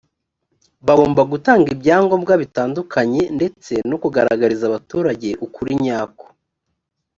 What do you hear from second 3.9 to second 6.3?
kugaragariza abaturage ukurinyako.